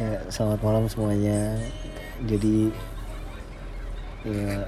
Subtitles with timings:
[0.00, 1.60] Ya, selamat malam semuanya.
[2.24, 2.72] Jadi
[4.24, 4.64] ya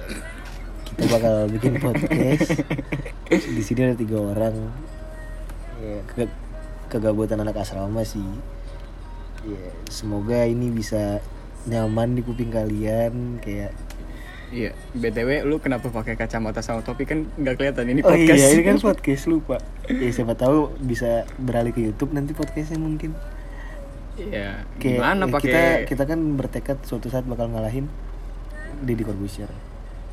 [0.92, 2.52] kita bakal bikin podcast.
[3.56, 4.52] Di sini ada tiga orang.
[5.80, 6.28] Ya, ke
[6.92, 8.28] kegabutan anak asrama sih.
[9.48, 11.24] Ya, semoga ini bisa
[11.64, 13.72] nyaman di kuping kalian kayak
[14.52, 18.36] Iya, BTW lu kenapa pakai kacamata sama topi kan nggak kelihatan ini Oh podcast.
[18.36, 19.56] iya, ini kan podcast lupa.
[19.88, 23.16] Ya siapa tahu bisa beralih ke YouTube nanti podcastnya mungkin.
[24.12, 27.88] Iya, Kayak gimana ya, pakai kita kita kan bertekad suatu saat bakal ngalahin
[28.80, 29.48] Deddy Corbuzier.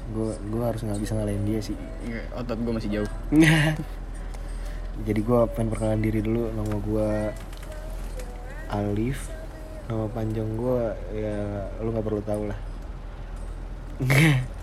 [0.09, 1.75] Gue gue harus nggak bisa ngalahin dia sih.
[2.07, 3.09] Nggak, otot gue masih jauh.
[5.07, 6.47] Jadi gue pengen perkenalan diri dulu.
[6.49, 7.09] Nama gue
[8.69, 9.19] Alif.
[9.85, 10.81] Nama panjang gue
[11.13, 11.37] ya
[11.79, 12.59] lu nggak perlu tahu lah.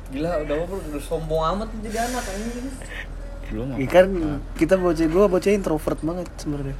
[0.06, 2.68] Gila udah apa udah sombong amat jadi anak anjing.
[3.46, 3.92] Belum Ya apa.
[3.92, 4.06] kan
[4.56, 6.76] kita bocah gue bocah introvert banget sebenarnya.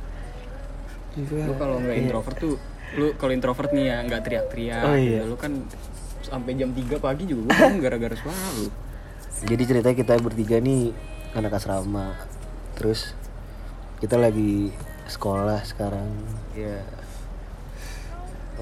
[1.16, 2.02] Lu kalau nggak iya.
[2.04, 2.54] introvert tuh,
[3.00, 4.84] lu kalau introvert nih ya nggak teriak-teriak.
[4.84, 5.08] Oh, gitu.
[5.08, 5.20] iya.
[5.24, 5.52] Lu kan
[6.20, 8.68] sampai jam 3 pagi juga gue gara-gara suara lu.
[9.46, 10.92] Jadi ceritanya kita bertiga nih
[11.36, 12.16] anak asrama.
[12.76, 13.16] Terus
[14.00, 14.72] kita lagi
[15.08, 16.08] sekolah sekarang.
[16.52, 16.84] Ya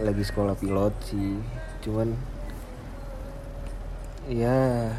[0.02, 1.38] lagi sekolah pilot sih.
[1.86, 2.18] Cuman
[4.26, 4.90] ya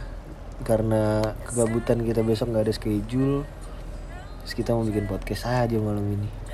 [0.63, 3.43] karena kegabutan kita besok nggak ada schedule.
[4.45, 6.44] Terus kita mau bikin podcast aja malam ini.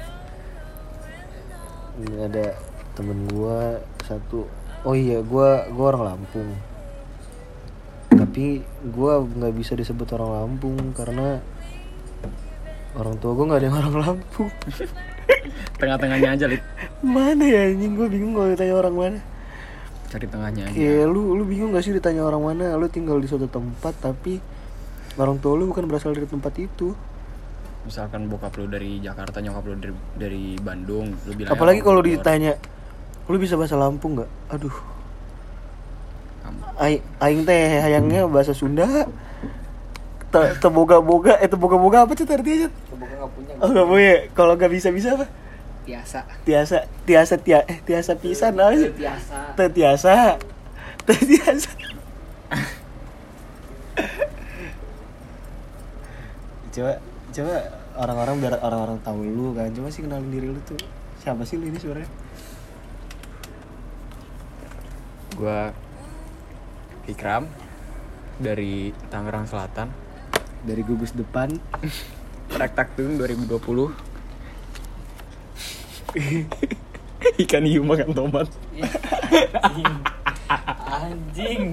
[2.00, 2.56] Ini ada
[2.96, 4.48] temen gua satu.
[4.88, 6.72] Oh iya, gua gua orang Lampung
[8.12, 11.40] tapi gue nggak bisa disebut orang Lampung karena
[12.96, 14.52] orang tua gue nggak ada yang orang Lampung
[15.82, 16.62] Tengah-tengahnya aja, Lid.
[17.02, 19.20] mana ya anjing gue bingung kalau ditanya orang mana
[20.12, 20.76] Cari tengahnya aja.
[20.76, 24.38] kayak lu lu bingung gak sih ditanya orang mana lu tinggal di suatu tempat tapi
[25.18, 26.94] orang tua lu bukan berasal dari tempat itu
[27.82, 32.54] Misalkan bokap lu dari Jakarta, nyokap lu dari, dari Bandung, lu bilang apalagi kalau ditanya
[33.26, 34.30] lu bisa bahasa Lampung nggak?
[34.54, 34.76] Aduh.
[36.78, 38.86] Ai- aing teh hayangnya bahasa Sunda.
[40.32, 42.74] Te- teboga-boga eh teboga-boga apa sih artinya Cet?
[42.88, 43.54] Semoga enggak punya.
[43.60, 45.26] oh nggak boleh kalau nggak bisa bisa apa?
[45.84, 46.20] Biasa.
[46.48, 49.58] tiasa tiasa tia eh tiasa pisan lah Biasa.
[49.60, 50.40] teu tiasa.
[51.04, 51.70] Teu tiasa.
[56.72, 56.94] Coba
[57.32, 57.56] coba
[57.98, 60.78] orang-orang biar orang-orang tahu lu kan coba sih kenalin diri lu tuh
[61.20, 62.10] siapa sih lu ini sebenarnya
[65.32, 65.72] Gua
[67.08, 67.48] Ikram
[68.38, 69.90] dari Tangerang Selatan.
[70.62, 71.50] dari gugus depan
[72.54, 73.58] Rektak Tung 2020
[77.42, 78.46] Ikan hiu makan tomat
[79.62, 79.94] Anjing.
[80.92, 81.72] Anjing.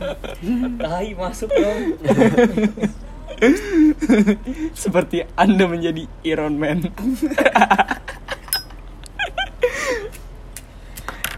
[0.78, 1.98] Tai masuk dong.
[4.82, 6.88] Seperti anda menjadi Iron Man.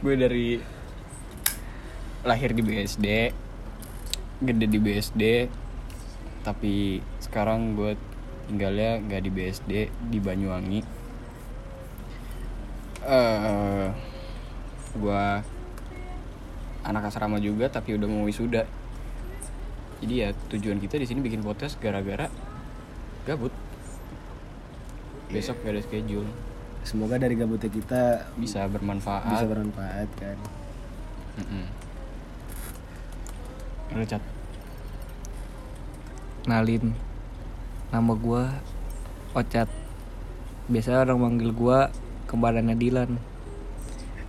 [0.01, 0.57] Gue dari
[2.25, 3.07] Lahir di BSD
[4.41, 5.23] Gede di BSD
[6.41, 8.01] Tapi sekarang gue
[8.49, 10.81] tinggalnya gak di BSD Di Banyuwangi.
[13.05, 13.89] Eh
[14.91, 15.25] gue
[16.83, 18.65] anak asrama juga tapi udah mau wisuda.
[20.01, 22.50] Jadi ya tujuan kita di sini bikin podcast gara-gara
[23.29, 23.53] gabut.
[25.31, 26.31] Besok gak ada schedule.
[26.81, 30.39] Semoga dari gabutnya kita bisa bisa bermanfaat bermanfaat kan.
[33.91, 34.23] Lu, Cat.
[36.49, 36.95] Nalin
[37.91, 38.49] Nama gua
[39.35, 39.69] Ocat.
[40.71, 41.91] Biasa orang manggil gua
[42.31, 43.19] Kembarannya Dilan.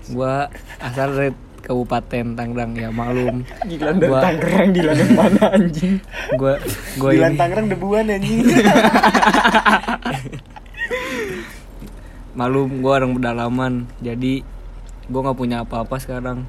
[0.10, 0.50] Gua
[0.82, 3.46] asal Kabupaten Tangerang ya maklum.
[3.64, 5.94] Gila dan Gua- Tangerang Gila dan mana anjing?
[6.36, 6.54] Gua
[6.98, 8.40] gua Dilan ini Tangerang debuan anjing.
[12.32, 14.42] Maklum gua orang pedalaman Jadi
[15.12, 16.48] Gua nggak punya apa-apa sekarang.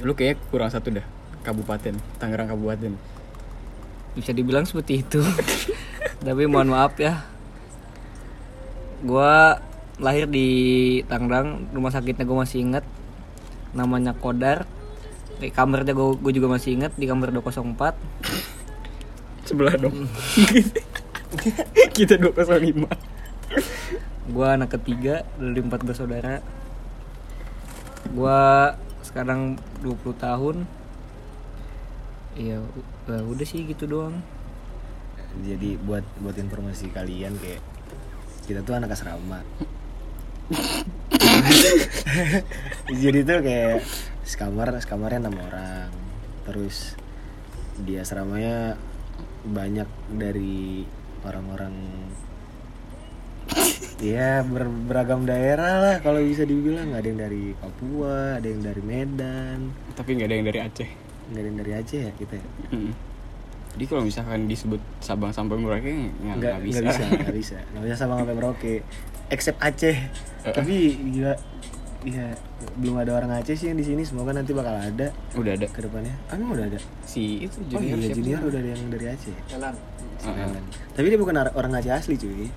[0.00, 1.04] Lu kayak kurang satu dah
[1.44, 2.96] Kabupaten Tangerang Kabupaten.
[4.16, 5.20] Bisa dibilang seperti itu.
[6.24, 7.28] Tapi mohon maaf ya.
[9.04, 9.60] Gua
[10.00, 10.48] lahir di
[11.06, 12.84] Tangerang Rumah sakitnya gue masih inget
[13.74, 14.64] Namanya Kodar.
[15.38, 17.94] Di kamarnya gue, gue juga masih inget di kamar 204
[19.44, 20.08] Sebelah dong.
[21.96, 22.86] Kita 205
[24.24, 26.40] gue anak ketiga dari empat bersaudara
[28.08, 28.40] gue
[29.04, 30.56] sekarang 20 tahun.
[32.34, 34.22] Ya u- udah sih gitu doang.
[35.44, 37.60] Jadi buat buat informasi kalian kayak
[38.46, 39.40] kita tuh anak asrama
[43.02, 43.84] jadi tuh kayak
[44.24, 45.90] sekamar sekamarnya enam orang
[46.44, 46.96] terus
[47.76, 48.78] di asramanya
[49.44, 50.84] banyak dari
[51.24, 51.74] orang-orang
[54.00, 58.82] ya ber- beragam daerah lah kalau bisa dibilang ada yang dari Papua ada yang dari
[58.82, 60.90] Medan Tapi nggak ada yang dari Aceh.
[61.24, 62.46] nggak ada yang dari Aceh ya kita ya?
[62.72, 62.92] Mm.
[63.74, 66.78] Jadi kalau misalkan disebut Sabang sampai Merauke nggak nggak nggak bisa.
[66.80, 68.74] nggak bisa nggak bisa nggak bisa sama sampai Merauke
[69.28, 69.96] except Aceh
[70.44, 70.52] Eh.
[70.52, 70.76] tapi
[71.10, 71.32] gila
[72.04, 72.36] ya
[72.76, 75.80] belum ada orang Aceh sih yang di sini semoga nanti bakal ada Udah ada ke
[75.80, 79.06] depannya emang udah ada si itu oh junior iya siapa junior udah ada yang dari
[79.06, 79.74] Aceh jalan
[80.20, 80.60] Heeh.
[80.92, 82.48] tapi dia bukan orang Aceh asli cuy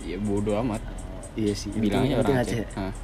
[0.00, 0.78] Ya bodo amat.
[1.34, 2.62] iya sih Bilangnya orang Aceh.
[2.72, 2.94] Hah.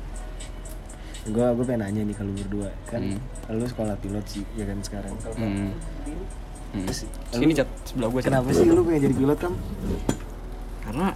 [1.25, 3.19] gue gue pengen nanya nih kalau berdua kan Hmm.
[3.53, 5.75] lu sekolah pilot sih ya kan sekarang Hmm.
[6.73, 6.87] Hmm.
[6.87, 8.23] Terus, Sini cat sebelah gue.
[8.23, 9.53] kenapa sih lu pengen jadi pilot kan
[10.81, 11.11] Karena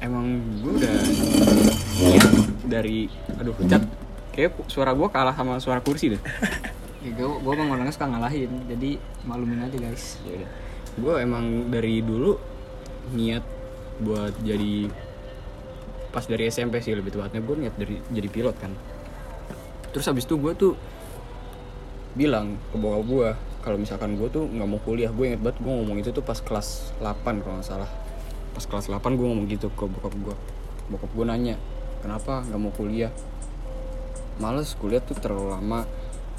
[0.00, 0.96] emang gue udah
[2.00, 2.32] niat
[2.64, 3.06] dari
[3.36, 3.84] aduh cat.
[4.32, 6.22] Kayak suara gue kalah sama suara kursi deh.
[7.04, 8.96] ya gue gue emang orangnya suka ngalahin jadi
[9.28, 10.16] maklumin aja guys.
[10.24, 10.50] Ya udah.
[11.00, 12.40] Gue emang dari dulu
[13.12, 13.44] niat
[14.00, 14.88] buat jadi
[16.10, 17.44] pas dari SMP sih lebih tepatnya.
[17.44, 18.72] Gue niat dari jadi pilot kan.
[19.92, 20.72] Terus habis itu gue tuh
[22.16, 23.28] bilang ke bokap gue
[23.60, 25.12] kalau misalkan gue tuh nggak mau kuliah.
[25.12, 27.90] Gue inget banget gue ngomong itu tuh pas kelas 8 kalau nggak salah
[28.60, 30.36] pas kelas 8 gue ngomong gitu ke bokap gue
[30.92, 31.56] bokap gue nanya
[32.04, 33.08] kenapa nggak mau kuliah?
[34.36, 35.88] Males kuliah tuh terlalu lama.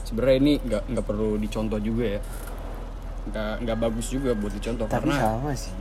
[0.06, 2.22] Sebenarnya ini nggak nggak perlu dicontoh juga ya.
[3.30, 5.74] Nggak nggak bagus juga buat dicontoh tapi karena sama sih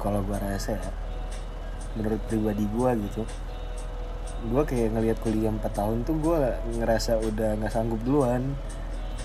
[0.00, 0.92] kalau gua rasa ya
[1.96, 3.28] menurut pribadi gua gitu
[4.48, 8.56] gua kayak ngelihat kuliah 4 tahun tuh gua ngerasa udah nggak sanggup duluan.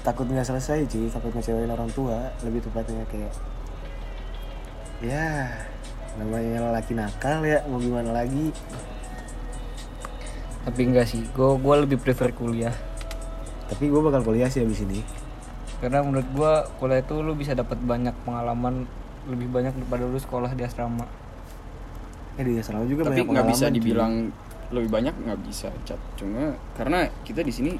[0.03, 3.35] Takut nggak selesai cuy takut ngecewain orang tua lebih tepatnya kayak
[5.03, 5.51] ya
[6.15, 8.55] namanya laki nakal ya mau gimana lagi?
[10.65, 12.73] Tapi enggak sih gue gue lebih prefer kuliah.
[13.65, 15.01] Tapi gua bakal kuliah sih abis ini.
[15.81, 18.89] Karena menurut gue kuliah itu lu bisa dapat banyak pengalaman
[19.29, 21.05] lebih banyak daripada lu sekolah di asrama.
[22.39, 24.33] Eh di asrama juga tapi banyak nggak bisa dibilang
[24.73, 26.01] lebih banyak nggak bisa cat.
[26.17, 27.71] Cuma karena kita di sini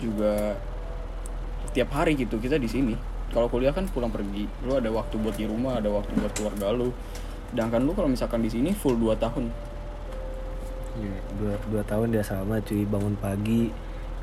[0.00, 0.56] juga
[1.76, 2.94] tiap hari gitu kita di sini.
[3.30, 6.72] Kalau kuliah kan pulang pergi lu ada waktu buat di rumah ada waktu buat keluarga
[6.74, 6.90] lu
[7.50, 9.50] sedangkan lu kalau misalkan di sini full 2 tahun.
[10.90, 13.70] Iya, dua, dua tahun di asrama cuy bangun pagi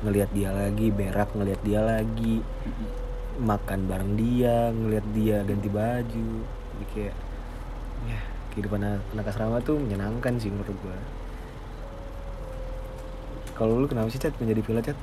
[0.04, 2.44] ngelihat dia lagi berak ngelihat dia lagi
[3.40, 7.14] makan bareng dia ngelihat dia ganti baju Jadi kayak
[8.06, 8.20] ya
[8.54, 10.98] kehidupan anak anak asrama tuh menyenangkan sih menurut gua.
[13.56, 14.98] Kalau lu kenapa sih cat menjadi pilot cat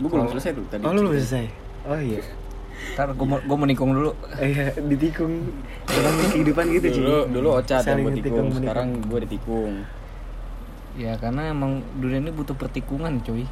[0.00, 0.82] gue belum selesai tuh tadi.
[0.88, 1.46] Oh lu belum selesai?
[1.84, 2.22] Oh iya
[2.92, 4.12] ntar gue mau gue mau nikung dulu.
[4.36, 5.50] Iya ditikung.
[5.88, 8.46] Emang kehidupan gitu cuy dulu dulu ocat yang ngetikung, tikung.
[8.48, 8.60] menikung.
[8.60, 9.74] sekarang gue ditikung
[10.96, 13.48] ya karena emang dunia ini butuh pertikungan cuy.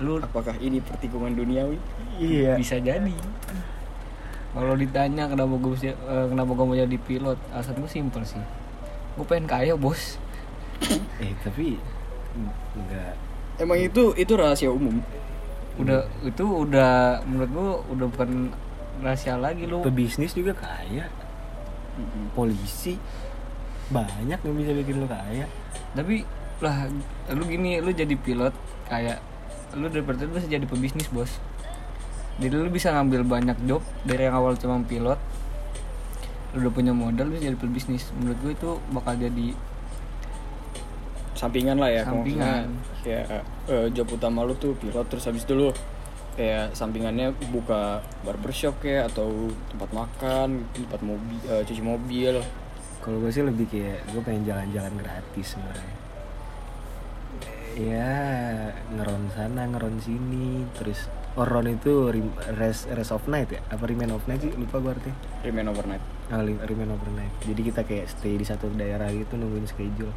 [0.00, 1.78] Lu apakah ini pertikungan duniawi?
[2.20, 2.56] Iya.
[2.56, 3.16] Bisa jadi.
[4.52, 8.40] Kalau ditanya kenapa gue bisa eh, kenapa gue mau jadi pilot alasan gue simpel sih.
[9.16, 10.20] Gue pengen kaya bos.
[11.20, 11.80] Eh tapi
[12.76, 13.16] enggak.
[13.60, 15.00] Emang itu itu rahasia umum
[15.80, 18.30] udah itu udah menurut gue udah bukan
[19.00, 19.80] rahasia lagi lu.
[19.80, 21.08] Pebisnis juga kaya.
[22.36, 22.96] Polisi.
[23.92, 25.48] Banyak yang bisa bikin lu kaya.
[25.96, 26.24] Tapi
[26.62, 26.86] lah
[27.34, 28.54] lu gini lu jadi pilot
[28.86, 29.18] kayak
[29.74, 31.40] lu daripada lu bisa jadi pebisnis bos.
[32.40, 35.20] Jadi lu bisa ngambil banyak job dari yang awal cuma pilot
[36.52, 38.12] lu udah punya modal lu bisa jadi pebisnis.
[38.20, 39.56] Menurut gue itu bakal jadi
[41.42, 42.70] sampingan lah ya Sampingan.
[43.02, 45.74] kayak eh, job utama lu tuh pilot terus habis itu lu
[46.32, 52.38] kayak sampingannya buka barbershop kayak atau tempat makan tempat mobil eh, cuci mobil.
[53.02, 55.94] Kalau gue sih lebih kayak gue pengen jalan-jalan gratis sebenarnya.
[57.72, 58.12] Ya
[58.92, 62.12] ngeron sana ngeron sini terus oh ron itu
[62.54, 63.58] rest rest of night ya?
[63.66, 64.52] Apa remain of night sih?
[64.52, 65.16] Lupa gue artinya.
[65.42, 66.04] Remain overnight.
[66.28, 67.32] Ah, li- remain overnight.
[67.42, 70.12] Jadi kita kayak stay di satu daerah gitu nungguin schedule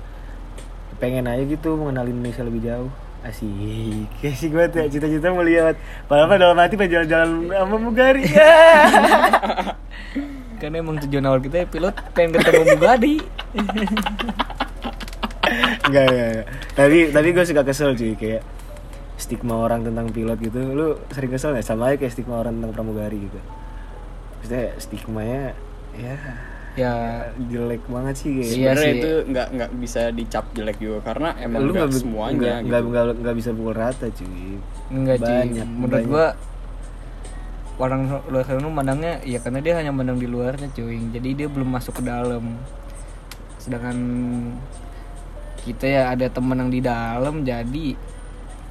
[0.97, 2.91] pengen aja gitu mengenal Indonesia lebih jauh.
[3.25, 4.05] Asik.
[4.21, 5.75] Kayak sih gue tuh cita-cita mau lihat.
[6.05, 8.23] Padahal mah dalam hati pengen jalan-jalan sama Mugari.
[8.29, 8.53] Ya
[10.55, 13.15] karena emang tujuan awal kita ya pilot pengen ketemu Bugatti
[15.85, 16.47] Enggak, enggak, enggak.
[16.73, 18.13] Tapi tapi gue suka kesel cuy.
[18.17, 18.41] Kayak
[19.21, 20.59] stigma orang tentang pilot gitu.
[20.73, 23.39] Lu sering kesel gak sama aja kayak stigma orang tentang pramugari gitu.
[24.41, 25.53] Maksudnya stigmanya
[25.95, 26.17] ya
[26.75, 28.43] ya jelek banget sih kayak.
[28.43, 28.99] Iya sebenarnya sih.
[28.99, 32.67] itu nggak nggak bisa dicap jelek juga karena emang lu nggak nggak semuanya nggak gitu
[32.67, 34.43] nggak nggak nggak bisa pukul rata cuy.
[34.91, 36.11] enggak cuy Banyak, menurut banyak.
[36.11, 36.27] gua
[37.75, 38.01] orang
[38.31, 41.99] luar sana mandangnya ya karena dia hanya mandang di luarnya cuy jadi dia belum masuk
[41.99, 42.55] ke dalam
[43.59, 43.97] sedangkan
[45.65, 47.87] kita ya ada temen yang di dalam jadi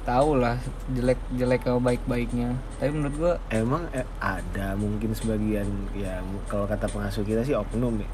[0.05, 0.61] tahu lah
[0.93, 5.65] jelek jelek atau baik baiknya tapi menurut gua Emang eh, ada mungkin sebagian
[5.97, 8.09] ya kalau kata pengasuh kita sih oknum ya.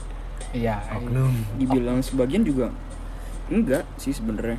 [0.52, 0.76] Iya.
[0.96, 1.36] oknum.
[1.60, 2.72] Dibilang sebagian juga
[3.52, 4.56] enggak sih sebenarnya.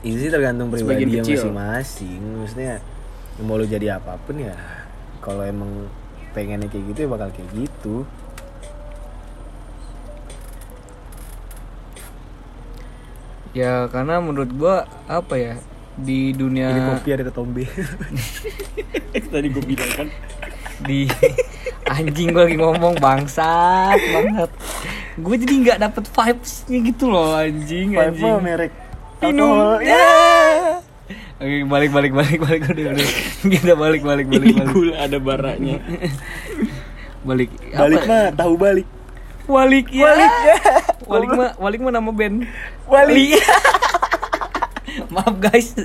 [0.00, 2.20] Itu sih tergantung pribadi masing-masing.
[2.40, 2.80] Maksudnya
[3.44, 4.56] mau lu jadi apa pun ya
[5.20, 5.88] kalau emang
[6.32, 8.08] pengennya kayak gitu ya bakal kayak gitu.
[13.52, 15.54] Ya karena menurut gua apa ya
[16.00, 17.64] di dunia ini kopi ada ketombe
[19.32, 20.08] tadi gue bilang kan.
[20.80, 21.04] Di
[21.94, 24.50] anjing gue lagi ngomong bangsat banget.
[25.16, 28.40] Gue jadi nggak dapet vibesnya gitu loh anjing Five anjing.
[28.40, 28.72] merek
[29.20, 29.84] minum alkohol.
[29.84, 30.08] ya.
[31.36, 32.60] Oke balik balik balik balik.
[32.66, 33.08] Udah udah.
[33.44, 34.72] Kita balik balik balik ini balik.
[34.72, 35.76] gula ada baranya
[37.28, 37.50] balik.
[37.70, 38.08] Balik apa?
[38.08, 38.86] mah tahu balik.
[39.44, 40.06] Walik ya.
[40.06, 40.32] Walik
[41.04, 42.46] walik mah walik mah nama band.
[42.86, 43.36] Walik.
[45.08, 45.72] Maaf guys.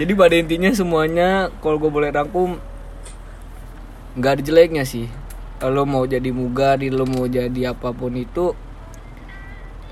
[0.00, 2.56] Jadi pada intinya semuanya kalau gue boleh rangkum
[4.18, 5.06] nggak ada jeleknya sih.
[5.60, 8.56] Lo mau jadi mugari lo mau jadi apa pun itu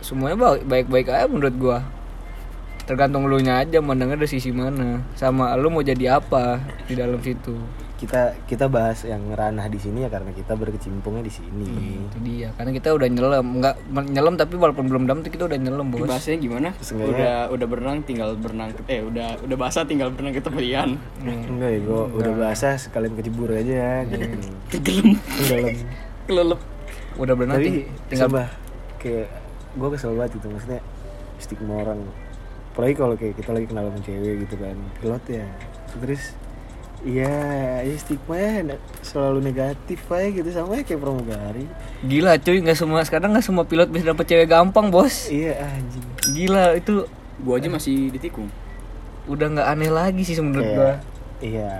[0.00, 1.78] semuanya ba- baik-baik aja menurut gua.
[2.88, 5.04] Tergantung lu nya aja mandangnya dari sisi mana.
[5.12, 6.56] Sama lo mau jadi apa
[6.88, 7.52] di dalam situ
[7.98, 11.98] kita kita bahas yang ranah di sini ya karena kita berkecimpungnya di sini.
[11.98, 12.54] Itu dia.
[12.54, 13.74] Karena kita udah nyelam nggak
[14.08, 16.06] nyelam tapi walaupun belum dalam tuh kita udah nyelam bos.
[16.06, 16.68] Bahasanya gimana?
[16.78, 20.94] Seenggaknya- udah udah berenang tinggal berenang ke- eh udah udah basah tinggal berenang ke tepian.
[21.26, 24.24] Enggak ya gua udah basah sekalian kecebur aja ya gitu.
[24.70, 25.74] Tenggelam tenggelam
[26.24, 26.60] kelelep.
[27.18, 28.48] Udah berenang tapi ting- tinggal sumpah
[29.02, 29.26] kayak
[29.74, 30.80] gue kesel banget gitu maksudnya
[31.36, 31.98] stigma orang.
[32.72, 35.46] Apalagi kalau kayak kita lagi kenal sama cewek gitu kan pilot ya.
[35.98, 36.22] Terus
[36.98, 38.74] Iya, ya stigma ya
[39.06, 41.64] selalu negatif aja gitu sama ya kayak pramugari.
[42.02, 45.30] Gila cuy, nggak semua sekarang nggak semua pilot bisa dapet cewek gampang bos.
[45.30, 46.06] Iya anjing.
[46.34, 47.06] Gila itu
[47.38, 48.50] gua aja masih ditikung
[49.28, 50.92] udah nggak aneh lagi sih menurut gua.
[50.98, 50.98] Kayak,
[51.44, 51.72] iya.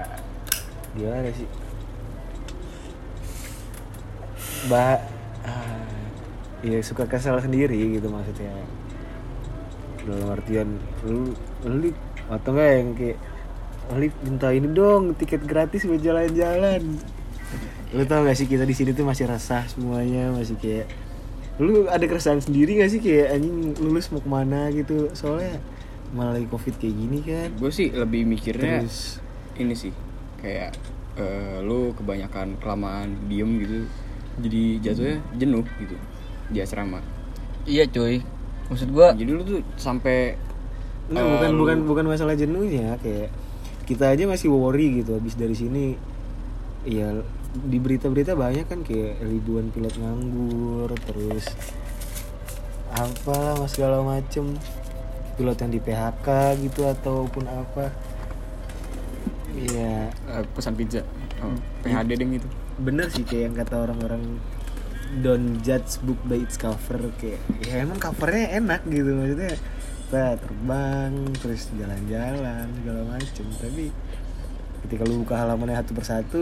[0.94, 1.48] Gimana sih?
[4.68, 5.02] Ba
[5.48, 5.98] ah,
[6.62, 8.52] iya suka kesel sendiri gitu maksudnya.
[10.06, 11.32] Dalam artian lu
[11.66, 11.90] lu
[12.28, 13.18] atau enggak yang kayak
[13.90, 16.83] Lip minta ini dong tiket gratis buat jalan-jalan.
[17.88, 20.85] Lu tau gak sih kita di sini tuh masih resah semuanya masih kayak
[21.57, 25.59] lu ada keresahan sendiri gak sih kayak anjing lulus mau ke mana gitu soalnya
[26.09, 29.18] malah lagi covid kayak gini kan gue sih lebih mikirnya terus
[29.54, 29.90] ini sih
[30.38, 30.71] kayak
[31.16, 33.78] eh, lu kebanyakan kelamaan diem gitu
[34.38, 35.97] jadi jatuhnya jenuh gitu
[36.47, 37.02] di asrama
[37.66, 38.23] Iya cuy.
[38.71, 40.38] Maksud gua jadi lu tuh sampai
[41.11, 43.28] Nggak, eh, bukan lu- bukan bukan masalah jenuhnya kayak
[43.88, 45.97] kita aja masih worry gitu habis dari sini
[46.85, 51.49] ya di berita-berita banyak kan kayak ribuan pilot nganggur terus
[52.92, 54.57] apalah mas segala macem.
[55.38, 56.28] Pilot yang di PHK
[56.66, 57.95] gitu ataupun apa.
[59.54, 60.11] Iya.
[60.11, 61.07] Eh, pesan pizza.
[61.38, 61.54] Oh,
[61.87, 62.49] PHD deng itu.
[62.83, 64.42] Bener sih kayak yang kata orang-orang
[65.23, 69.57] don't judge book by its cover kayak ya emang covernya enak gitu maksudnya
[70.09, 73.93] kita terbang terus jalan-jalan segala macem tapi
[74.81, 76.41] ketika lu buka halamannya satu persatu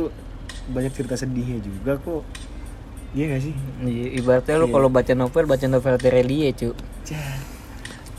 [0.71, 2.23] banyak cerita sedihnya juga kok
[3.11, 4.75] iya gak sih i- ibaratnya lu Iya.
[4.77, 6.71] kalau baca novel baca novel Terelie cuy.
[7.03, 7.39] Cah,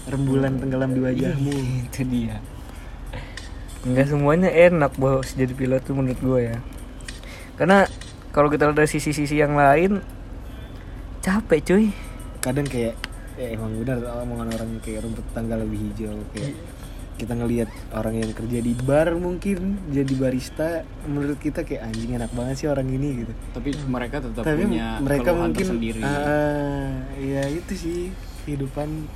[0.05, 1.51] rembulan tenggelam di wajahmu
[1.85, 2.43] Itu dia.
[3.83, 6.57] Enggak semuanya enak bos jadi pilot tuh menurut gua ya.
[7.55, 7.87] Karena
[8.31, 10.03] kalau kita lihat dari sisi-sisi yang lain
[11.21, 11.85] capek cuy.
[12.37, 12.95] kadang kayak
[13.37, 16.57] ya emang benar omongan orang kayak rumput tangga lebih hijau kayak
[17.17, 22.29] kita ngelihat orang yang kerja di bar mungkin jadi barista menurut kita kayak anjing enak
[22.29, 23.33] banget sih orang ini gitu.
[23.57, 25.65] Tapi mereka tetap tapi punya mereka mungkin
[26.05, 27.99] ah, ya itu sih
[28.45, 29.09] kehidupan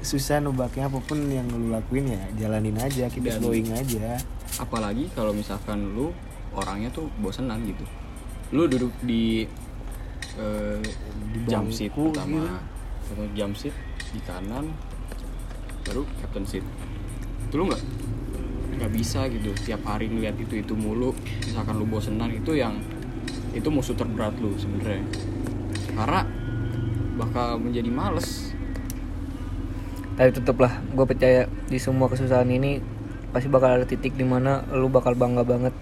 [0.00, 4.18] susah nubaknya apa pun yang lu lakuin ya jalanin aja kita going aja.
[4.60, 6.12] apalagi kalau misalkan lu
[6.52, 7.84] orangnya tuh bosenan gitu.
[8.56, 9.44] Lu duduk di
[10.40, 10.80] eh,
[11.44, 12.71] jam bangku seat gitu.
[13.12, 13.76] Atau jam seat
[14.12, 14.72] di kanan
[15.84, 16.64] baru captain seat
[17.48, 17.82] itu lu nggak
[18.80, 21.12] nggak bisa gitu tiap hari ngeliat itu itu mulu
[21.44, 22.80] misalkan lu bosenan itu yang
[23.52, 25.04] itu musuh terberat lu sebenarnya
[25.92, 26.24] karena
[27.20, 28.50] bakal menjadi males
[30.12, 32.84] Tapi tetaplah gue percaya di semua kesusahan ini
[33.32, 35.72] pasti bakal ada titik di mana lu bakal bangga banget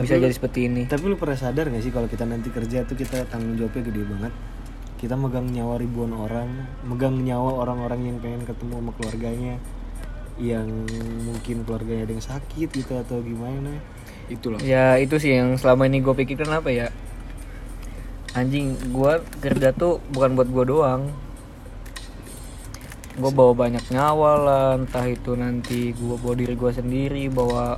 [0.00, 0.82] bisa Tapi lu- jadi seperti ini.
[0.88, 4.02] Tapi lu pernah sadar gak sih kalau kita nanti kerja tuh kita tanggung jawabnya gede
[4.08, 4.32] banget.
[5.00, 9.54] Kita megang nyawa ribuan orang, megang nyawa orang-orang yang pengen ketemu sama keluarganya,
[10.36, 10.68] yang
[11.24, 13.80] mungkin keluarganya ada yang sakit gitu atau gimana.
[14.30, 14.62] itulah.
[14.62, 16.86] Ya itu sih yang selama ini gue pikirkan apa ya?
[18.36, 21.10] Anjing gue kerja tuh bukan buat gue doang.
[23.18, 27.76] Gue bawa banyak nyawa lah Entah itu nanti gue bawa diri gue sendiri Bawa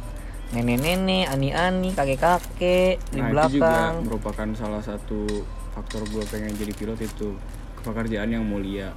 [0.52, 3.94] nenek-nenek, ani-ani, kakek-kakek Di nah itu juga belakang.
[4.06, 5.24] merupakan salah satu
[5.72, 7.34] faktor gue pengen jadi pilot itu
[7.82, 8.92] pekerjaan yang mulia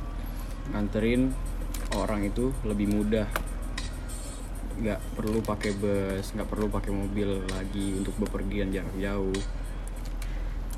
[0.69, 1.31] nganterin
[1.95, 3.25] orang itu lebih mudah
[4.75, 9.39] nggak perlu pakai bus nggak perlu pakai mobil lagi untuk bepergian jarak jauh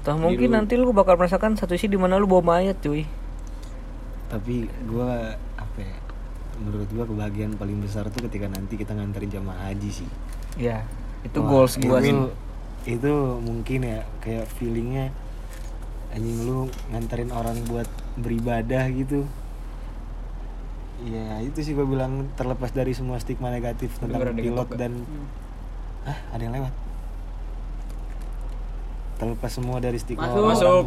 [0.05, 3.03] Toh mungkin lu- nanti lu bakal merasakan satu sisi di mana lu bawa mayat cuy.
[4.27, 5.09] tapi gue
[5.55, 5.97] apa ya
[6.57, 10.09] menurut gue kebahagiaan paling besar tuh ketika nanti kita nganterin jamaah haji sih
[10.57, 10.81] Ya,
[11.21, 12.17] itu Wah, goals itu, sih.
[12.89, 15.13] itu mungkin ya kayak feelingnya
[16.17, 16.59] anjing lu
[16.89, 19.21] nganterin orang buat beribadah gitu
[21.03, 25.29] ya itu sih gue bilang terlepas dari semua stigma negatif tentang pilot dan Hmm.
[26.03, 26.73] ah ada yang lewat
[29.17, 30.37] terlepas semua dari stigma Masuk.
[30.39, 30.85] orang- Masuk.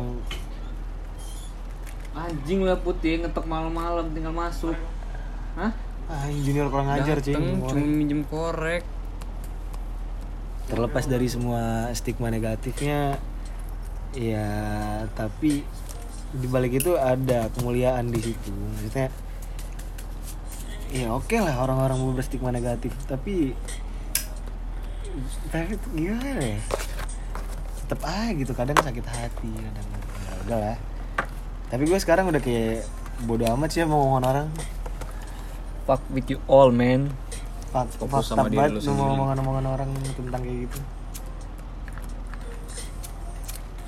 [2.12, 4.75] Anjing lah putih ngetok malam-malam tinggal masuk.
[5.54, 5.70] Hah?
[6.06, 8.82] ah junior kurang ajar cuy ngomong cuma minjem korek
[10.66, 13.14] terlepas dari semua stigma negatifnya
[14.14, 14.48] ya
[15.14, 15.62] tapi
[16.30, 18.50] di balik itu ada kemuliaan di situ.
[18.50, 19.10] Maksudnya
[20.90, 23.54] ya oke lah orang-orang mau berstigma negatif tapi
[25.50, 26.58] tapi gimana ya?
[27.86, 30.76] Tetap aja gitu kadang sakit hati kadang ya udah lah.
[31.70, 32.86] Tapi gue sekarang udah kayak
[33.26, 34.48] bodo amat sih mau ngomongin orang.
[35.86, 37.10] Fuck with you all, man.
[37.70, 40.78] Fuck, Fokus fuck sama diri lu mau omongan-omongan orang tentang kayak gitu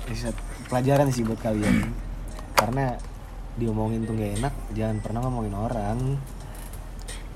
[0.07, 0.29] Bisa
[0.67, 1.91] pelajaran sih buat kalian.
[2.57, 2.95] Karena
[3.53, 5.99] diomongin tuh gak enak Jangan pernah ngomongin orang.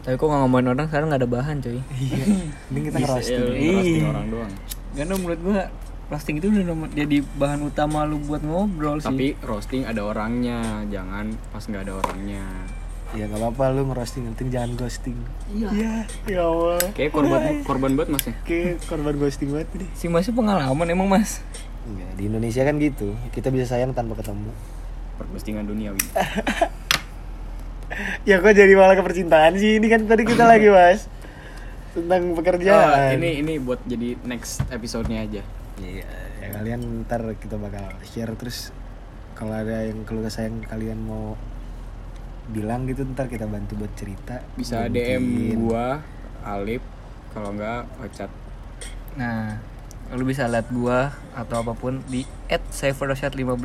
[0.08, 1.80] Tapi kok nggak ngomongin orang sekarang nggak ada bahan cuy.
[2.00, 2.26] Iya.
[2.72, 4.54] Ini kita ya, ngerosting ngerosting orang doang.
[4.96, 5.62] Karena menurut gua
[6.08, 9.12] roasting itu udah jadi bahan utama lu buat ngobrol sih.
[9.12, 12.46] tapi roasting ada orangnya jangan pas nggak ada orangnya.
[13.16, 15.20] Ya gak apa-apa lu ngerosting penting jangan ghosting.
[15.52, 15.68] Iya.
[15.76, 15.94] Iya
[16.28, 16.80] Ya Allah.
[16.96, 18.36] Kayak korban korban banget mas ya?
[18.48, 19.90] Kayak korban ghosting banget nih.
[19.92, 21.44] Si masih pengalaman emang mas.
[21.88, 23.15] Enggak, di Indonesia kan gitu.
[23.32, 24.51] Kita bisa sayang tanpa ketemu.
[25.17, 25.98] Perghostingan duniawi
[28.29, 29.79] Ya kok jadi malah ke percintaan sih?
[29.79, 31.08] Ini kan tadi kita lagi bahas
[31.96, 33.15] Tentang pekerjaan.
[33.15, 35.41] Oh, ini ini buat jadi next episode-nya aja.
[35.82, 36.06] Iya,
[36.43, 38.36] ya kalian ntar kita bakal share.
[38.38, 38.69] Terus
[39.34, 41.34] kalau ada yang keluh kesah yang kalian mau
[42.54, 44.45] bilang gitu ntar kita bantu buat cerita.
[44.54, 44.93] bisa Mungkin.
[44.93, 45.26] DM
[45.58, 46.06] gua
[46.45, 46.84] Alip
[47.34, 48.30] kalau nggak Ocat.
[49.17, 49.58] Nah,
[50.15, 53.60] lu bisa lihat gua atau apa pun di @savershot15.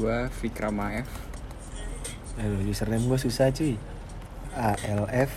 [0.00, 1.32] gua Fikrama F
[2.40, 3.76] Aduh, username gue susah cuy.
[4.56, 5.36] A L F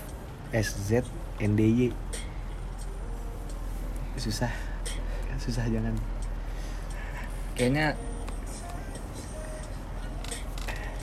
[0.55, 1.03] S Z
[1.43, 1.91] N D Y.
[4.15, 4.51] Susah.
[5.35, 5.91] Susah jangan.
[7.59, 7.99] Kayaknya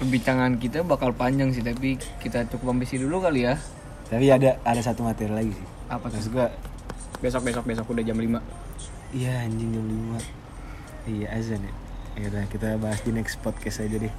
[0.01, 3.61] perbincangan kita bakal panjang sih, tapi kita cukup ambisi dulu kali ya.
[4.09, 5.69] Tapi ada ada satu materi lagi sih.
[5.93, 6.17] Apa tuh?
[6.17, 6.49] Maksud gue
[7.21, 8.62] besok besok besok udah jam 5
[9.13, 10.25] Iya anjing jam 5
[11.05, 11.73] Iya azan ya.
[12.17, 14.15] Ya udah kita bahas di next podcast aja deh.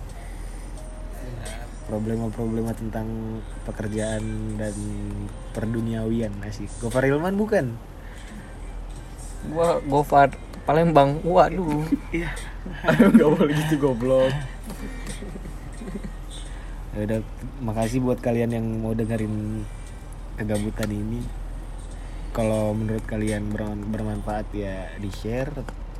[1.90, 4.22] Problema-problema tentang pekerjaan
[4.62, 4.76] dan
[5.58, 6.70] perduniawian asik.
[6.78, 7.74] Gofar Ilman bukan?
[9.50, 10.30] Gua Gofar
[10.70, 11.26] Palembang.
[11.26, 11.90] Waduh.
[12.14, 12.30] Iya.
[12.86, 14.30] Nggak boleh gitu goblok.
[16.94, 17.20] Ya udah
[17.66, 19.66] makasih buat kalian yang mau dengerin
[20.38, 21.43] kegabutan ini
[22.34, 25.54] kalau menurut kalian ber- bermanfaat ya di share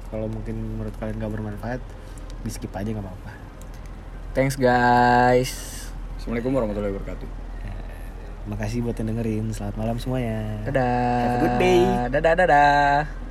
[0.10, 1.82] kalau mungkin menurut kalian gak bermanfaat
[2.44, 3.32] di skip aja nggak apa-apa
[4.34, 5.86] Thanks guys.
[6.18, 7.30] Assalamualaikum warahmatullahi wabarakatuh
[8.44, 9.56] Makasih buat yang dengerin.
[9.56, 10.60] Selamat malam semuanya.
[10.68, 11.22] Dadah.
[11.22, 11.82] Have a good day.
[12.12, 13.23] Dadah dadah.